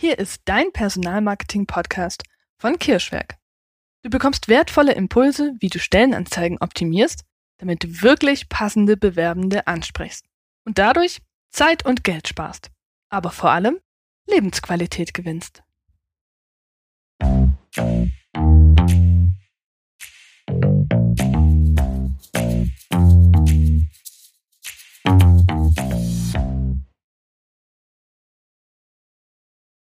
Hier 0.00 0.18
ist 0.18 0.40
dein 0.46 0.72
Personalmarketing-Podcast 0.72 2.22
von 2.56 2.78
Kirschwerk. 2.78 3.36
Du 4.00 4.08
bekommst 4.08 4.48
wertvolle 4.48 4.94
Impulse, 4.94 5.52
wie 5.58 5.68
du 5.68 5.78
Stellenanzeigen 5.78 6.56
optimierst, 6.58 7.26
damit 7.58 7.84
du 7.84 8.00
wirklich 8.00 8.48
passende 8.48 8.96
Bewerbende 8.96 9.66
ansprichst 9.66 10.24
und 10.64 10.78
dadurch 10.78 11.20
Zeit 11.50 11.84
und 11.84 12.02
Geld 12.02 12.28
sparst, 12.28 12.70
aber 13.10 13.30
vor 13.30 13.50
allem 13.50 13.78
Lebensqualität 14.26 15.12
gewinnst. 15.12 15.62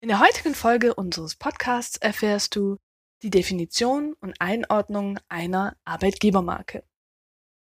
In 0.10 0.18
der 0.18 0.26
heutigen 0.26 0.56
Folge 0.56 0.96
unseres 0.96 1.36
Podcasts 1.36 1.96
erfährst 1.98 2.56
du 2.56 2.80
die 3.22 3.30
Definition 3.30 4.14
und 4.14 4.42
Einordnung 4.42 5.20
einer 5.30 5.78
Arbeitgebermarke. 5.86 6.84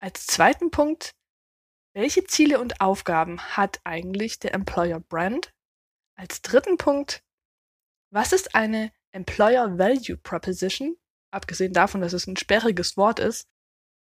Als 0.01 0.25
zweiten 0.25 0.71
Punkt, 0.71 1.13
welche 1.93 2.23
Ziele 2.23 2.59
und 2.59 2.81
Aufgaben 2.81 3.39
hat 3.39 3.81
eigentlich 3.83 4.39
der 4.39 4.55
Employer 4.55 4.99
Brand? 4.99 5.53
Als 6.17 6.41
dritten 6.41 6.77
Punkt, 6.77 7.23
was 8.11 8.33
ist 8.33 8.55
eine 8.55 8.91
Employer 9.11 9.77
Value 9.77 10.17
Proposition? 10.17 10.97
Abgesehen 11.31 11.73
davon, 11.73 12.01
dass 12.01 12.13
es 12.13 12.25
ein 12.25 12.35
sperriges 12.35 12.97
Wort 12.97 13.19
ist. 13.19 13.47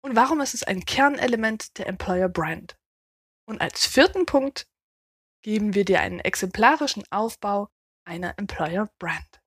Und 0.01 0.15
warum 0.15 0.39
ist 0.39 0.53
es 0.53 0.63
ein 0.63 0.85
Kernelement 0.85 1.77
der 1.79 1.87
Employer 1.87 2.29
Brand? 2.29 2.77
Und 3.45 3.59
als 3.59 3.85
vierten 3.85 4.25
Punkt 4.25 4.69
geben 5.43 5.75
wir 5.75 5.83
dir 5.83 5.99
einen 5.99 6.21
exemplarischen 6.21 7.03
Aufbau 7.11 7.67
einer 8.05 8.37
Employer 8.37 8.89
Brand. 8.99 9.41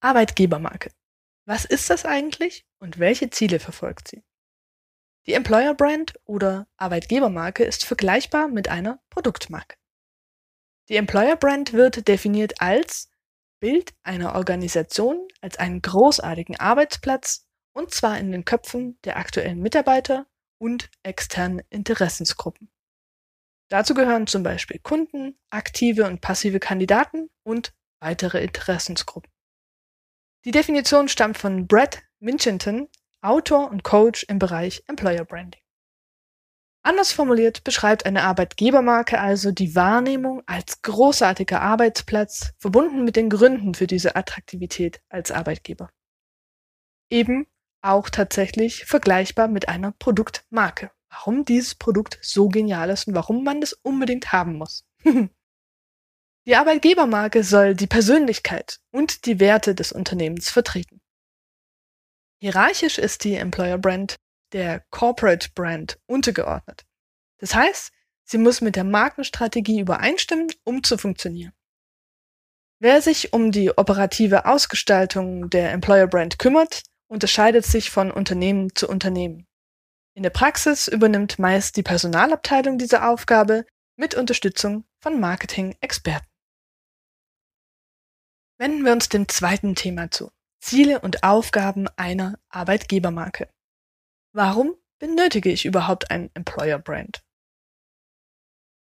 Arbeitgebermarke. 0.00 0.90
Was 1.46 1.64
ist 1.64 1.90
das 1.90 2.04
eigentlich 2.04 2.66
und 2.80 2.98
welche 2.98 3.30
Ziele 3.30 3.60
verfolgt 3.60 4.08
sie? 4.08 4.24
Die 5.26 5.34
Employer 5.34 5.74
Brand 5.74 6.14
oder 6.24 6.66
Arbeitgebermarke 6.76 7.62
ist 7.64 7.84
vergleichbar 7.84 8.48
mit 8.48 8.68
einer 8.68 9.00
Produktmarke. 9.10 9.76
Die 10.88 10.96
Employer 10.96 11.36
Brand 11.36 11.72
wird 11.72 12.08
definiert 12.08 12.60
als 12.60 13.10
Bild 13.60 13.94
einer 14.02 14.34
Organisation 14.34 15.28
als 15.40 15.56
einen 15.56 15.80
großartigen 15.82 16.56
Arbeitsplatz 16.58 17.46
und 17.72 17.92
zwar 17.94 18.18
in 18.18 18.32
den 18.32 18.44
Köpfen 18.44 18.98
der 19.04 19.16
aktuellen 19.16 19.60
Mitarbeiter 19.60 20.26
und 20.62 20.90
externen 21.02 21.60
Interessensgruppen. 21.70 22.70
Dazu 23.68 23.94
gehören 23.94 24.28
zum 24.28 24.44
Beispiel 24.44 24.78
Kunden, 24.78 25.36
aktive 25.50 26.06
und 26.06 26.20
passive 26.20 26.60
Kandidaten 26.60 27.30
und 27.42 27.74
weitere 28.00 28.40
Interessensgruppen. 28.44 29.32
Die 30.44 30.52
Definition 30.52 31.08
stammt 31.08 31.36
von 31.36 31.66
Brett 31.66 32.04
Minchinton, 32.20 32.88
Autor 33.22 33.72
und 33.72 33.82
Coach 33.82 34.22
im 34.28 34.38
Bereich 34.38 34.84
Employer 34.86 35.24
Branding. 35.24 35.60
Anders 36.84 37.10
formuliert 37.10 37.64
beschreibt 37.64 38.06
eine 38.06 38.22
Arbeitgebermarke 38.22 39.18
also 39.18 39.50
die 39.50 39.74
Wahrnehmung 39.74 40.42
als 40.46 40.82
großartiger 40.82 41.60
Arbeitsplatz, 41.60 42.52
verbunden 42.58 43.04
mit 43.04 43.16
den 43.16 43.30
Gründen 43.30 43.74
für 43.74 43.88
diese 43.88 44.14
Attraktivität 44.14 45.00
als 45.08 45.32
Arbeitgeber. 45.32 45.90
Eben 47.10 47.46
auch 47.82 48.08
tatsächlich 48.08 48.84
vergleichbar 48.84 49.48
mit 49.48 49.68
einer 49.68 49.92
Produktmarke. 49.92 50.90
Warum 51.10 51.44
dieses 51.44 51.74
Produkt 51.74 52.18
so 52.22 52.48
genial 52.48 52.88
ist 52.90 53.06
und 53.06 53.14
warum 53.14 53.44
man 53.44 53.60
es 53.60 53.74
unbedingt 53.74 54.32
haben 54.32 54.54
muss. 54.54 54.86
die 56.46 56.56
Arbeitgebermarke 56.56 57.44
soll 57.44 57.74
die 57.74 57.86
Persönlichkeit 57.86 58.80
und 58.92 59.26
die 59.26 59.38
Werte 59.38 59.74
des 59.74 59.92
Unternehmens 59.92 60.48
vertreten. 60.48 61.00
Hierarchisch 62.40 62.98
ist 62.98 63.24
die 63.24 63.34
Employer 63.34 63.78
Brand 63.78 64.16
der 64.52 64.80
Corporate 64.90 65.50
Brand 65.54 65.98
untergeordnet. 66.06 66.84
Das 67.38 67.54
heißt, 67.54 67.92
sie 68.24 68.38
muss 68.38 68.60
mit 68.60 68.76
der 68.76 68.84
Markenstrategie 68.84 69.80
übereinstimmen, 69.80 70.48
um 70.64 70.82
zu 70.82 70.96
funktionieren. 70.98 71.52
Wer 72.80 73.00
sich 73.00 73.32
um 73.32 73.52
die 73.52 73.76
operative 73.76 74.46
Ausgestaltung 74.46 75.50
der 75.50 75.70
Employer 75.72 76.08
Brand 76.08 76.38
kümmert, 76.38 76.82
unterscheidet 77.12 77.66
sich 77.66 77.90
von 77.90 78.10
Unternehmen 78.10 78.74
zu 78.74 78.88
Unternehmen. 78.88 79.46
In 80.14 80.22
der 80.22 80.30
Praxis 80.30 80.88
übernimmt 80.88 81.38
meist 81.38 81.76
die 81.76 81.82
Personalabteilung 81.82 82.78
diese 82.78 83.04
Aufgabe 83.04 83.66
mit 83.96 84.14
Unterstützung 84.14 84.84
von 85.00 85.20
Marketing-Experten. 85.20 86.26
Wenden 88.58 88.84
wir 88.84 88.92
uns 88.92 89.10
dem 89.10 89.28
zweiten 89.28 89.74
Thema 89.74 90.10
zu. 90.10 90.30
Ziele 90.60 91.00
und 91.00 91.22
Aufgaben 91.22 91.86
einer 91.96 92.38
Arbeitgebermarke. 92.48 93.50
Warum 94.32 94.74
benötige 94.98 95.50
ich 95.50 95.66
überhaupt 95.66 96.10
ein 96.10 96.30
Employer 96.34 96.78
Brand? 96.78 97.22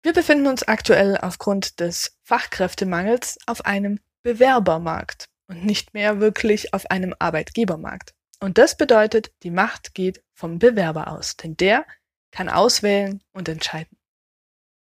Wir 0.02 0.12
befinden 0.12 0.48
uns 0.48 0.64
aktuell 0.64 1.16
aufgrund 1.16 1.80
des 1.80 2.18
Fachkräftemangels 2.24 3.38
auf 3.46 3.64
einem 3.64 4.00
Bewerbermarkt 4.22 5.26
und 5.48 5.64
nicht 5.64 5.94
mehr 5.94 6.20
wirklich 6.20 6.74
auf 6.74 6.90
einem 6.90 7.14
Arbeitgebermarkt. 7.18 8.17
Und 8.40 8.58
das 8.58 8.76
bedeutet, 8.76 9.32
die 9.42 9.50
Macht 9.50 9.94
geht 9.94 10.22
vom 10.34 10.58
Bewerber 10.58 11.08
aus, 11.08 11.36
denn 11.36 11.56
der 11.56 11.86
kann 12.30 12.48
auswählen 12.48 13.22
und 13.32 13.48
entscheiden. 13.48 13.98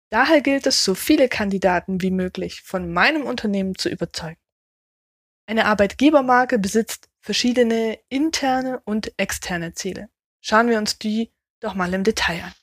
Daher 0.09 0.41
gilt 0.41 0.67
es, 0.67 0.83
so 0.83 0.95
viele 0.95 1.27
Kandidaten 1.27 2.01
wie 2.01 2.11
möglich 2.11 2.61
von 2.61 2.91
meinem 2.91 3.23
Unternehmen 3.23 3.75
zu 3.75 3.89
überzeugen. 3.89 4.39
Eine 5.47 5.65
Arbeitgebermarke 5.65 6.59
besitzt 6.59 7.09
verschiedene 7.21 7.99
interne 8.09 8.81
und 8.85 9.13
externe 9.17 9.73
Ziele. 9.73 10.09
Schauen 10.41 10.69
wir 10.69 10.77
uns 10.77 10.97
die 10.97 11.33
doch 11.59 11.73
mal 11.73 11.93
im 11.93 12.03
Detail 12.03 12.43
an. 12.43 12.53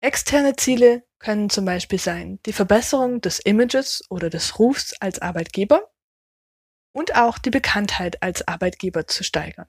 Externe 0.00 0.54
Ziele 0.56 1.06
können 1.18 1.48
zum 1.50 1.64
Beispiel 1.64 1.98
sein 1.98 2.38
die 2.44 2.52
Verbesserung 2.52 3.20
des 3.20 3.40
Images 3.40 4.04
oder 4.10 4.30
des 4.30 4.58
Rufs 4.58 4.94
als 5.00 5.18
Arbeitgeber 5.18 5.90
und 6.92 7.16
auch 7.16 7.38
die 7.38 7.50
Bekanntheit 7.50 8.22
als 8.22 8.46
Arbeitgeber 8.46 9.06
zu 9.06 9.24
steigern. 9.24 9.66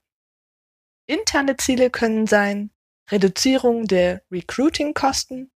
Interne 1.07 1.57
Ziele 1.57 1.89
können 1.89 2.25
sein 2.27 2.71
Reduzierung 3.11 3.85
der 3.85 4.23
Recruiting-Kosten 4.31 5.51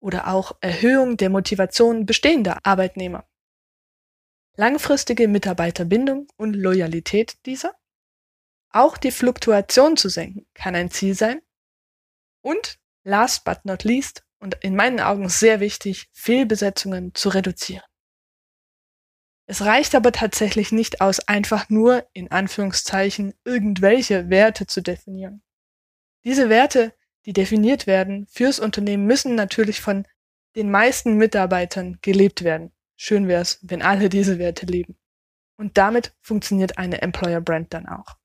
oder 0.00 0.28
auch 0.28 0.56
Erhöhung 0.60 1.16
der 1.16 1.30
Motivation 1.30 2.06
bestehender 2.06 2.60
Arbeitnehmer. 2.64 3.26
Langfristige 4.56 5.26
Mitarbeiterbindung 5.26 6.28
und 6.36 6.54
Loyalität 6.54 7.44
dieser. 7.46 7.74
Auch 8.70 8.96
die 8.96 9.10
Fluktuation 9.10 9.96
zu 9.96 10.08
senken 10.08 10.46
kann 10.54 10.76
ein 10.76 10.90
Ziel 10.90 11.14
sein. 11.14 11.42
Und 12.40 12.78
last 13.02 13.44
but 13.44 13.64
not 13.64 13.82
least 13.82 14.24
und 14.38 14.56
in 14.62 14.76
meinen 14.76 15.00
Augen 15.00 15.28
sehr 15.28 15.58
wichtig, 15.58 16.08
Fehlbesetzungen 16.12 17.14
zu 17.14 17.30
reduzieren. 17.30 17.84
Es 19.46 19.62
reicht 19.62 19.94
aber 19.94 20.12
tatsächlich 20.12 20.72
nicht 20.72 21.00
aus, 21.00 21.20
einfach 21.20 21.68
nur 21.68 22.06
in 22.12 22.30
Anführungszeichen 22.30 23.34
irgendwelche 23.44 24.30
Werte 24.30 24.66
zu 24.66 24.80
definieren. 24.80 25.42
Diese 26.24 26.48
Werte, 26.48 26.94
die 27.26 27.34
definiert 27.34 27.86
werden 27.86 28.26
fürs 28.26 28.58
Unternehmen, 28.58 29.06
müssen 29.06 29.34
natürlich 29.34 29.80
von 29.80 30.06
den 30.56 30.70
meisten 30.70 31.16
Mitarbeitern 31.16 31.98
gelebt 32.00 32.42
werden. 32.42 32.72
Schön 32.96 33.28
wäre 33.28 33.42
es, 33.42 33.58
wenn 33.62 33.82
alle 33.82 34.08
diese 34.08 34.38
Werte 34.38 34.66
leben. 34.66 34.96
Und 35.56 35.76
damit 35.76 36.14
funktioniert 36.20 36.78
eine 36.78 37.02
Employer 37.02 37.40
Brand 37.40 37.74
dann 37.74 37.86
auch. 37.86 38.16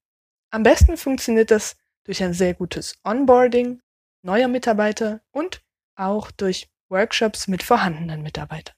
Am 0.51 0.63
besten 0.63 0.97
funktioniert 0.97 1.51
das 1.51 1.75
durch 2.05 2.23
ein 2.23 2.33
sehr 2.33 2.53
gutes 2.53 2.99
Onboarding 3.03 3.81
neuer 4.21 4.47
Mitarbeiter 4.47 5.21
und 5.31 5.63
auch 5.95 6.31
durch 6.31 6.69
Workshops 6.89 7.47
mit 7.47 7.63
vorhandenen 7.63 8.21
Mitarbeitern. 8.21 8.75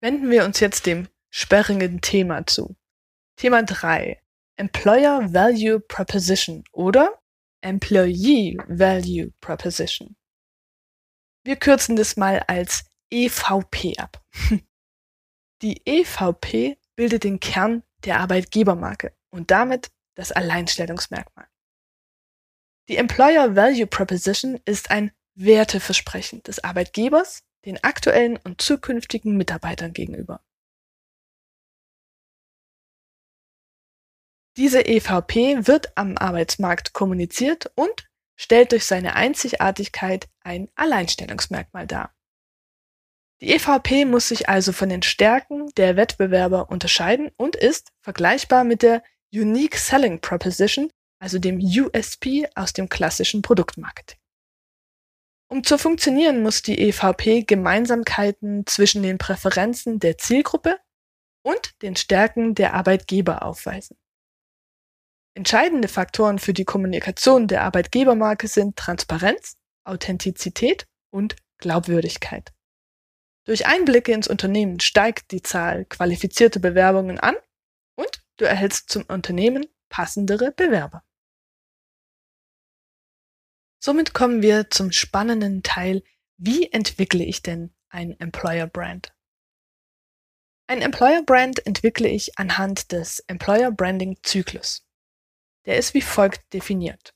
Wenden 0.00 0.30
wir 0.30 0.44
uns 0.44 0.60
jetzt 0.60 0.86
dem 0.86 1.08
sperrigen 1.30 2.00
Thema 2.00 2.46
zu. 2.46 2.76
Thema 3.36 3.62
3. 3.62 4.20
Employer 4.56 5.32
Value 5.32 5.80
Proposition 5.80 6.64
oder 6.72 7.18
Employee 7.62 8.58
Value 8.68 9.32
Proposition. 9.40 10.16
Wir 11.44 11.56
kürzen 11.56 11.96
das 11.96 12.16
mal 12.16 12.40
als 12.46 12.84
EVP 13.10 13.96
ab. 13.98 14.22
Die 15.62 15.80
EVP 15.86 16.78
bildet 16.96 17.24
den 17.24 17.40
Kern 17.40 17.82
der 18.04 18.20
Arbeitgebermarke 18.20 19.14
und 19.30 19.50
damit 19.50 19.90
das 20.14 20.32
Alleinstellungsmerkmal. 20.32 21.48
Die 22.88 22.96
Employer 22.96 23.56
Value 23.56 23.86
Proposition 23.86 24.60
ist 24.64 24.90
ein 24.90 25.12
Werteversprechen 25.34 26.42
des 26.42 26.62
Arbeitgebers 26.64 27.44
den 27.64 27.82
aktuellen 27.84 28.38
und 28.38 28.60
zukünftigen 28.60 29.36
Mitarbeitern 29.36 29.92
gegenüber. 29.92 30.42
Diese 34.60 34.84
EVP 34.84 35.66
wird 35.66 35.96
am 35.96 36.18
Arbeitsmarkt 36.18 36.92
kommuniziert 36.92 37.72
und 37.76 38.10
stellt 38.36 38.72
durch 38.72 38.84
seine 38.84 39.16
Einzigartigkeit 39.16 40.28
ein 40.42 40.68
Alleinstellungsmerkmal 40.74 41.86
dar. 41.86 42.14
Die 43.40 43.54
EVP 43.54 44.04
muss 44.04 44.28
sich 44.28 44.50
also 44.50 44.72
von 44.72 44.90
den 44.90 45.00
Stärken 45.00 45.70
der 45.78 45.96
Wettbewerber 45.96 46.68
unterscheiden 46.68 47.30
und 47.38 47.56
ist 47.56 47.94
vergleichbar 48.02 48.64
mit 48.64 48.82
der 48.82 49.02
Unique 49.32 49.78
Selling 49.78 50.20
Proposition, 50.20 50.92
also 51.20 51.38
dem 51.38 51.58
USP 51.58 52.46
aus 52.54 52.74
dem 52.74 52.90
klassischen 52.90 53.40
Produktmarketing. 53.40 54.18
Um 55.48 55.64
zu 55.64 55.78
funktionieren, 55.78 56.42
muss 56.42 56.60
die 56.60 56.78
EVP 56.78 57.44
Gemeinsamkeiten 57.44 58.66
zwischen 58.66 59.02
den 59.02 59.16
Präferenzen 59.16 60.00
der 60.00 60.18
Zielgruppe 60.18 60.78
und 61.42 61.80
den 61.80 61.96
Stärken 61.96 62.54
der 62.54 62.74
Arbeitgeber 62.74 63.42
aufweisen. 63.42 63.96
Entscheidende 65.34 65.88
Faktoren 65.88 66.38
für 66.38 66.52
die 66.52 66.64
Kommunikation 66.64 67.46
der 67.46 67.62
Arbeitgebermarke 67.62 68.48
sind 68.48 68.76
Transparenz, 68.76 69.56
Authentizität 69.84 70.86
und 71.10 71.36
Glaubwürdigkeit. 71.58 72.52
Durch 73.46 73.66
Einblicke 73.66 74.12
ins 74.12 74.28
Unternehmen 74.28 74.80
steigt 74.80 75.30
die 75.30 75.42
Zahl 75.42 75.84
qualifizierter 75.84 76.60
Bewerbungen 76.60 77.18
an 77.18 77.36
und 77.96 78.22
du 78.36 78.44
erhältst 78.44 78.90
zum 78.90 79.04
Unternehmen 79.04 79.66
passendere 79.88 80.52
Bewerber. 80.52 81.04
Somit 83.82 84.12
kommen 84.12 84.42
wir 84.42 84.68
zum 84.68 84.92
spannenden 84.92 85.62
Teil, 85.62 86.02
wie 86.36 86.70
entwickle 86.70 87.24
ich 87.24 87.42
denn 87.42 87.74
ein 87.88 88.18
Employer 88.20 88.66
Brand? 88.66 89.14
Ein 90.66 90.82
Employer 90.82 91.22
Brand 91.22 91.66
entwickle 91.66 92.08
ich 92.08 92.38
anhand 92.38 92.92
des 92.92 93.20
Employer 93.20 93.72
Branding 93.72 94.18
Zyklus. 94.22 94.86
Der 95.66 95.76
ist 95.76 95.94
wie 95.94 96.02
folgt 96.02 96.52
definiert. 96.52 97.14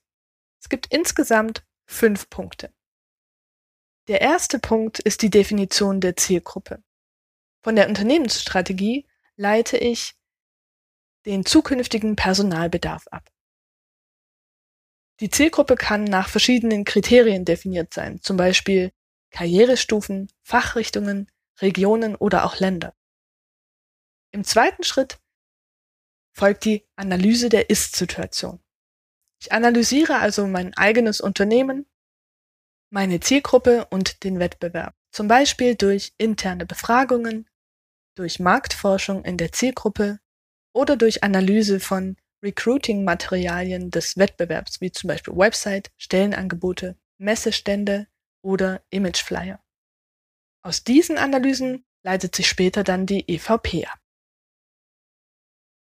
Es 0.60 0.68
gibt 0.68 0.86
insgesamt 0.92 1.64
fünf 1.86 2.28
Punkte. 2.30 2.72
Der 4.08 4.20
erste 4.20 4.58
Punkt 4.58 4.98
ist 4.98 5.22
die 5.22 5.30
Definition 5.30 6.00
der 6.00 6.16
Zielgruppe. 6.16 6.82
Von 7.62 7.76
der 7.76 7.88
Unternehmensstrategie 7.88 9.06
leite 9.36 9.78
ich 9.78 10.14
den 11.24 11.46
zukünftigen 11.46 12.16
Personalbedarf 12.16 13.06
ab. 13.08 13.30
Die 15.20 15.30
Zielgruppe 15.30 15.76
kann 15.76 16.04
nach 16.04 16.28
verschiedenen 16.28 16.84
Kriterien 16.84 17.44
definiert 17.44 17.94
sein, 17.94 18.20
zum 18.20 18.36
Beispiel 18.36 18.92
Karrierestufen, 19.30 20.30
Fachrichtungen, 20.42 21.30
Regionen 21.60 22.14
oder 22.16 22.44
auch 22.44 22.58
Länder. 22.58 22.94
Im 24.32 24.44
zweiten 24.44 24.82
Schritt 24.82 25.18
folgt 26.34 26.64
die 26.64 26.86
Analyse 26.96 27.48
der 27.48 27.70
Ist-Situation. 27.70 28.60
Ich 29.40 29.52
analysiere 29.52 30.18
also 30.18 30.46
mein 30.46 30.74
eigenes 30.74 31.20
Unternehmen, 31.20 31.86
meine 32.90 33.20
Zielgruppe 33.20 33.86
und 33.86 34.24
den 34.24 34.38
Wettbewerb, 34.38 34.94
zum 35.12 35.28
Beispiel 35.28 35.74
durch 35.74 36.12
interne 36.18 36.66
Befragungen, 36.66 37.48
durch 38.16 38.40
Marktforschung 38.40 39.24
in 39.24 39.36
der 39.36 39.52
Zielgruppe 39.52 40.20
oder 40.72 40.96
durch 40.96 41.22
Analyse 41.22 41.80
von 41.80 42.16
Recruiting-Materialien 42.42 43.90
des 43.90 44.16
Wettbewerbs, 44.16 44.80
wie 44.80 44.92
zum 44.92 45.08
Beispiel 45.08 45.36
Website, 45.36 45.90
Stellenangebote, 45.96 46.98
Messestände 47.18 48.06
oder 48.42 48.84
Imageflyer. 48.90 49.62
Aus 50.62 50.84
diesen 50.84 51.18
Analysen 51.18 51.84
leitet 52.02 52.36
sich 52.36 52.48
später 52.48 52.84
dann 52.84 53.06
die 53.06 53.28
EVP 53.28 53.86
ab. 53.86 53.98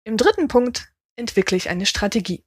Im 0.03 0.17
dritten 0.17 0.47
Punkt 0.47 0.91
entwickle 1.15 1.57
ich 1.57 1.69
eine 1.69 1.85
Strategie. 1.85 2.43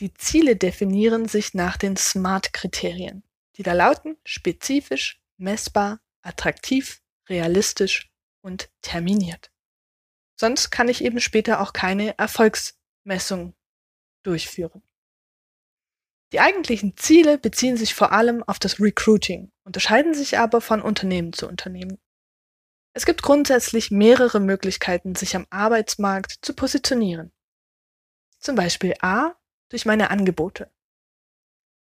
Die 0.00 0.14
Ziele 0.14 0.56
definieren 0.56 1.28
sich 1.28 1.54
nach 1.54 1.76
den 1.76 1.96
SMART-Kriterien, 1.96 3.22
die 3.56 3.62
da 3.62 3.72
lauten 3.72 4.16
spezifisch, 4.24 5.20
messbar, 5.36 6.00
attraktiv, 6.22 7.02
realistisch 7.28 8.10
und 8.40 8.70
terminiert. 8.80 9.50
Sonst 10.36 10.70
kann 10.70 10.88
ich 10.88 11.04
eben 11.04 11.20
später 11.20 11.60
auch 11.60 11.72
keine 11.72 12.16
Erfolgs 12.16 12.78
Messung 13.04 13.54
durchführen. 14.22 14.82
Die 16.32 16.40
eigentlichen 16.40 16.96
Ziele 16.96 17.38
beziehen 17.38 17.76
sich 17.76 17.94
vor 17.94 18.12
allem 18.12 18.42
auf 18.42 18.58
das 18.58 18.80
Recruiting, 18.80 19.50
unterscheiden 19.64 20.14
sich 20.14 20.38
aber 20.38 20.60
von 20.60 20.80
Unternehmen 20.80 21.32
zu 21.32 21.48
Unternehmen. 21.48 21.98
Es 22.94 23.06
gibt 23.06 23.22
grundsätzlich 23.22 23.90
mehrere 23.90 24.40
Möglichkeiten, 24.40 25.14
sich 25.14 25.36
am 25.36 25.46
Arbeitsmarkt 25.50 26.38
zu 26.42 26.54
positionieren. 26.54 27.32
Zum 28.40 28.54
Beispiel 28.54 28.94
A 29.00 29.34
durch 29.68 29.86
meine 29.86 30.10
Angebote. 30.10 30.70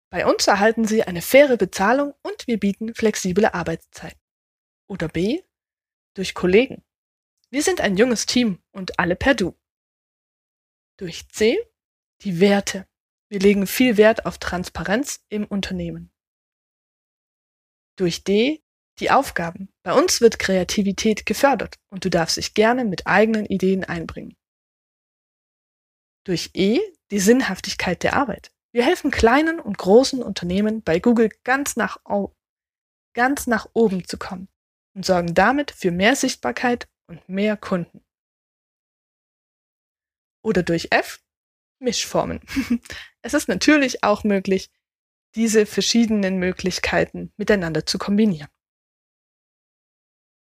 Bei 0.09 0.25
uns 0.25 0.47
erhalten 0.47 0.85
Sie 0.85 1.03
eine 1.03 1.21
faire 1.21 1.57
Bezahlung 1.57 2.13
und 2.23 2.47
wir 2.47 2.59
bieten 2.59 2.93
flexible 2.93 3.45
Arbeitszeiten. 3.45 4.19
Oder 4.87 5.09
B 5.09 5.43
durch 6.13 6.33
Kollegen. 6.33 6.83
Wir 7.49 7.61
sind 7.61 7.81
ein 7.81 7.97
junges 7.97 8.25
Team 8.25 8.61
und 8.71 8.99
alle 8.99 9.15
per 9.15 9.35
Du. 9.35 9.57
Durch 10.97 11.27
C 11.29 11.57
die 12.21 12.39
Werte. 12.39 12.87
Wir 13.29 13.39
legen 13.39 13.67
viel 13.67 13.97
Wert 13.97 14.25
auf 14.25 14.37
Transparenz 14.37 15.25
im 15.29 15.45
Unternehmen. 15.45 16.11
Durch 17.97 18.23
D 18.23 18.63
die 18.99 19.11
Aufgaben. 19.11 19.71
Bei 19.87 19.93
uns 19.93 20.19
wird 20.19 20.37
Kreativität 20.37 21.25
gefördert 21.25 21.79
und 21.89 22.03
du 22.03 22.09
darfst 22.09 22.35
dich 22.35 22.53
gerne 22.53 22.83
mit 22.83 23.07
eigenen 23.07 23.45
Ideen 23.45 23.85
einbringen. 23.85 24.35
Durch 26.25 26.49
E 26.53 26.81
die 27.09 27.21
Sinnhaftigkeit 27.21 28.03
der 28.03 28.17
Arbeit. 28.17 28.51
Wir 28.73 28.83
helfen 28.83 29.11
kleinen 29.11 29.61
und 29.61 29.77
großen 29.77 30.21
Unternehmen 30.21 30.83
bei 30.83 30.99
Google 30.99 31.29
ganz 31.45 31.77
nach, 31.77 31.99
ganz 33.13 33.47
nach 33.47 33.69
oben 33.71 34.05
zu 34.05 34.17
kommen 34.17 34.49
und 34.93 35.05
sorgen 35.05 35.33
damit 35.33 35.71
für 35.71 35.91
mehr 35.91 36.17
Sichtbarkeit 36.17 36.89
und 37.09 37.29
mehr 37.29 37.55
Kunden 37.55 38.03
oder 40.43 40.63
durch 40.63 40.89
F 40.91 41.23
Mischformen. 41.79 42.41
es 43.21 43.33
ist 43.33 43.47
natürlich 43.47 44.03
auch 44.03 44.25
möglich, 44.25 44.69
diese 45.35 45.65
verschiedenen 45.65 46.39
Möglichkeiten 46.39 47.31
miteinander 47.37 47.85
zu 47.85 47.97
kombinieren. 47.97 48.49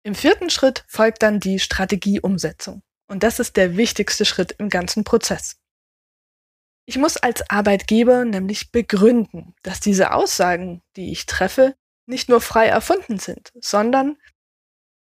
Im 0.05 0.13
vierten 0.13 0.51
Schritt 0.51 0.85
folgt 0.87 1.23
dann 1.23 1.39
die 1.39 1.57
Strategieumsetzung. 1.57 2.83
Und 3.07 3.23
das 3.23 3.39
ist 3.39 3.57
der 3.57 3.75
wichtigste 3.75 4.23
Schritt 4.23 4.51
im 4.59 4.69
ganzen 4.69 5.03
Prozess. 5.03 5.57
Ich 6.87 6.99
muss 6.99 7.17
als 7.17 7.49
Arbeitgeber 7.49 8.23
nämlich 8.23 8.71
begründen, 8.71 9.55
dass 9.63 9.79
diese 9.79 10.13
Aussagen, 10.13 10.83
die 10.95 11.11
ich 11.11 11.25
treffe, 11.25 11.75
nicht 12.05 12.29
nur 12.29 12.39
frei 12.39 12.67
erfunden 12.67 13.17
sind, 13.17 13.51
sondern 13.59 14.17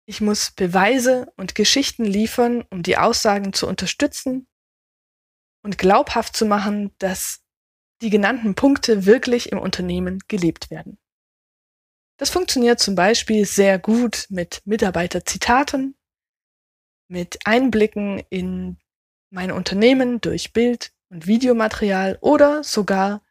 ich 0.09 0.21
muss 0.21 0.53
Beweise 0.53 1.33
und 1.37 1.57
Geschichten 1.57 2.05
liefern, 2.05 2.65
um 2.71 2.85
die 2.85 2.97
Aussagen 2.97 3.53
zu 3.53 3.67
unterstützen 3.67 4.47
und 5.65 5.79
glaubhaft 5.79 6.37
zu 6.37 6.47
machen, 6.47 6.95
dass 6.99 7.41
die 8.03 8.11
genannten 8.11 8.55
Punkte 8.55 9.05
wirklich 9.05 9.51
im 9.51 9.59
Unternehmen 9.59 10.21
gelebt 10.29 10.71
werden. 10.71 10.97
Das 12.19 12.31
funktioniert 12.31 12.81
zum 12.81 12.95
Beispiel 12.95 13.45
sehr 13.45 13.79
gut 13.79 14.27
mit 14.31 14.63
Mitarbeiterzitaten, 14.65 15.97
mit 17.09 17.39
Einblicken 17.45 18.21
in 18.31 18.79
mein 19.31 19.53
Unternehmen 19.53 20.21
durch 20.21 20.53
Bild- 20.53 20.93
und 21.11 21.27
Videomaterial 21.27 22.19
oder 22.21 22.65
sogar 22.65 23.23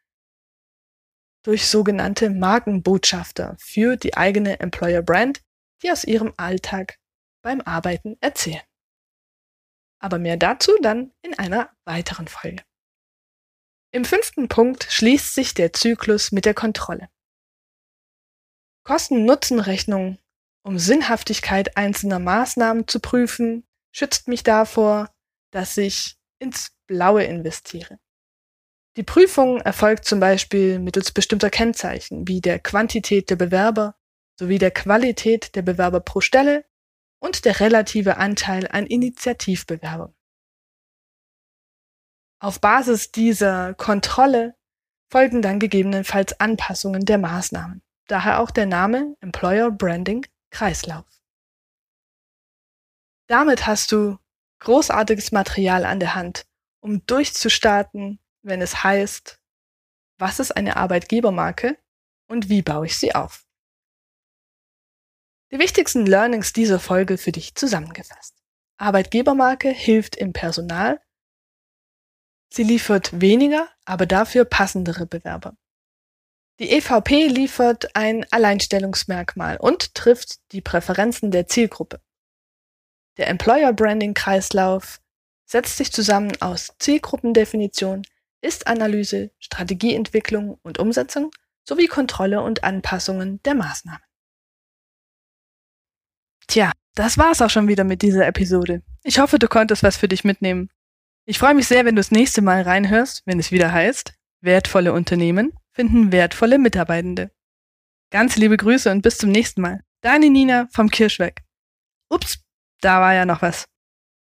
durch 1.44 1.68
sogenannte 1.68 2.30
Markenbotschafter 2.30 3.56
für 3.60 3.98
die 3.98 4.16
eigene 4.16 4.60
Employer 4.60 5.02
Brand, 5.02 5.44
die 5.82 5.92
aus 5.92 6.04
ihrem 6.04 6.34
Alltag 6.38 7.00
beim 7.44 7.62
Arbeiten 7.62 8.18
erzählen. 8.22 8.64
Aber 10.00 10.20
mehr 10.20 10.38
dazu 10.38 10.72
dann 10.82 11.12
in 11.22 11.38
einer 11.38 11.76
weiteren 11.86 12.28
Folge. 12.28 12.64
Im 13.92 14.06
fünften 14.06 14.48
Punkt 14.48 14.88
schließt 14.90 15.34
sich 15.34 15.54
der 15.54 15.74
Zyklus 15.74 16.32
mit 16.32 16.46
der 16.46 16.54
Kontrolle. 16.54 17.10
Kosten-Nutzen-Rechnung, 18.86 20.20
um 20.64 20.80
Sinnhaftigkeit 20.80 21.76
einzelner 21.76 22.20
Maßnahmen 22.20 22.88
zu 22.88 23.00
prüfen, 23.00 23.68
schützt 23.92 24.28
mich 24.28 24.44
davor, 24.44 25.12
dass 25.52 25.76
ich 25.78 26.18
ins 26.40 26.72
Blaue 26.88 27.24
investiere. 27.24 28.00
Die 28.96 29.04
Prüfung 29.04 29.60
erfolgt 29.60 30.06
zum 30.06 30.20
Beispiel 30.20 30.80
mittels 30.80 31.12
bestimmter 31.12 31.50
Kennzeichen 31.50 32.28
wie 32.28 32.42
der 32.42 32.60
Quantität 32.60 33.30
der 33.30 33.36
Bewerber 33.36 33.96
sowie 34.40 34.58
der 34.58 34.72
Qualität 34.72 35.56
der 35.56 35.64
Bewerber 35.64 36.00
pro 36.00 36.22
Stelle 36.22 36.66
und 37.20 37.46
der 37.46 37.60
relative 37.60 38.18
Anteil 38.18 38.68
an 38.68 38.86
Initiativbewerbung. 38.86 40.14
Auf 42.40 42.62
Basis 42.62 43.12
dieser 43.12 43.74
Kontrolle 43.74 44.56
folgen 45.12 45.42
dann 45.42 45.60
gegebenenfalls 45.60 46.40
Anpassungen 46.40 47.06
der 47.06 47.18
Maßnahmen. 47.18 47.82
Daher 48.08 48.40
auch 48.40 48.52
der 48.52 48.66
Name 48.68 49.16
Employer 49.22 49.72
Branding 49.72 50.26
Kreislauf. 50.52 51.06
Damit 53.28 53.66
hast 53.66 53.92
du 53.92 54.20
großartiges 54.60 55.32
Material 55.32 55.86
an 55.86 56.00
der 56.00 56.14
Hand, 56.14 56.46
um 56.82 57.06
durchzustarten, 57.08 58.20
wenn 58.44 58.62
es 58.62 58.84
heißt, 58.84 59.42
was 60.20 60.40
ist 60.40 60.52
eine 60.52 60.78
Arbeitgebermarke 60.78 61.78
und 62.28 62.50
wie 62.50 62.62
baue 62.62 62.86
ich 62.86 62.98
sie 62.98 63.16
auf. 63.16 63.46
Die 65.52 65.60
wichtigsten 65.60 66.06
Learnings 66.06 66.54
dieser 66.54 66.80
Folge 66.80 67.18
für 67.18 67.32
dich 67.32 67.56
zusammengefasst. 67.56 68.36
Arbeitgebermarke 68.78 69.70
hilft 69.70 70.16
im 70.16 70.34
Personal. 70.34 71.02
Sie 72.50 72.64
liefert 72.64 73.20
weniger, 73.20 73.68
aber 73.86 74.06
dafür 74.06 74.46
passendere 74.46 75.06
Bewerber. 75.06 75.58
Die 76.60 76.72
EVP 76.72 77.28
liefert 77.28 77.94
ein 77.96 78.26
Alleinstellungsmerkmal 78.32 79.58
und 79.58 79.94
trifft 79.94 80.40
die 80.54 80.62
Präferenzen 80.62 81.30
der 81.30 81.48
Zielgruppe. 81.48 82.00
Der 83.18 83.28
Employer 83.28 83.74
Branding 83.74 84.14
Kreislauf 84.14 85.02
setzt 85.46 85.76
sich 85.76 85.92
zusammen 85.92 86.32
aus 86.40 86.74
Zielgruppendefinition, 86.80 88.04
Ist-Analyse, 88.42 89.32
Strategieentwicklung 89.40 90.58
und 90.64 90.80
Umsetzung 90.80 91.32
sowie 91.68 91.88
Kontrolle 91.88 92.42
und 92.42 92.64
Anpassungen 92.64 93.42
der 93.44 93.56
Maßnahmen. 93.56 94.02
Tja, 96.48 96.72
das 96.94 97.18
war's 97.18 97.42
auch 97.42 97.50
schon 97.50 97.68
wieder 97.68 97.84
mit 97.84 98.02
dieser 98.02 98.28
Episode. 98.28 98.82
Ich 99.04 99.20
hoffe, 99.20 99.40
du 99.40 99.48
konntest 99.48 99.84
was 99.84 99.98
für 99.98 100.08
dich 100.08 100.24
mitnehmen. 100.24 100.70
Ich 101.26 101.40
freue 101.40 101.56
mich 101.56 101.68
sehr, 101.68 101.84
wenn 101.84 101.96
du 101.96 102.00
das 102.00 102.12
nächste 102.12 102.42
Mal 102.42 102.62
reinhörst, 102.62 103.24
wenn 103.26 103.40
es 103.40 103.52
wieder 103.52 103.74
heißt, 103.74 104.14
wertvolle 104.42 104.94
Unternehmen 104.94 105.54
finden 105.76 106.12
wertvolle 106.12 106.58
Mitarbeitende. 106.58 107.32
Ganz 108.12 108.38
liebe 108.38 108.58
Grüße 108.58 108.90
und 108.90 109.02
bis 109.02 109.18
zum 109.18 109.30
nächsten 109.30 109.62
Mal. 109.62 109.82
Deine 110.02 110.30
Nina 110.30 110.68
vom 110.72 110.90
Kirschweg. 110.90 111.42
Ups, 112.10 112.40
da 112.82 113.02
war 113.02 113.14
ja 113.14 113.26
noch 113.26 113.42
was. 113.42 113.66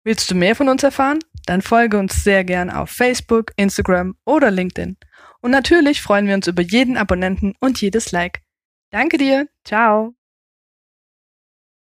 Willst 0.03 0.29
du 0.29 0.35
mehr 0.35 0.55
von 0.55 0.69
uns 0.69 0.83
erfahren? 0.83 1.19
Dann 1.45 1.61
folge 1.61 1.97
uns 1.97 2.23
sehr 2.23 2.43
gern 2.43 2.69
auf 2.69 2.89
Facebook, 2.89 3.51
Instagram 3.55 4.15
oder 4.25 4.51
LinkedIn. 4.51 4.97
Und 5.41 5.51
natürlich 5.51 6.01
freuen 6.01 6.27
wir 6.27 6.35
uns 6.35 6.47
über 6.47 6.61
jeden 6.61 6.97
Abonnenten 6.97 7.53
und 7.59 7.79
jedes 7.79 8.11
Like. 8.11 8.41
Danke 8.91 9.17
dir. 9.17 9.47
Ciao. 9.63 10.16